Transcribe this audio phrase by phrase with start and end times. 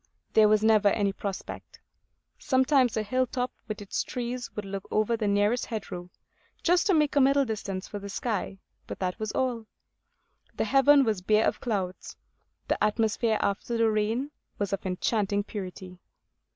[0.33, 1.79] There was never any prospect;
[2.39, 6.09] sometimes a hill top with its trees would look over the nearest hedgerow,
[6.63, 9.67] just to make a middle distance for the sky; but that was all.
[10.55, 12.15] The heaven was bare of clouds.
[12.67, 15.99] The atmosphere, after the rain, was of enchanting purity.